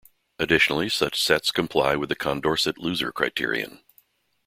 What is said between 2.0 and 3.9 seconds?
the Condorcet loser criterion.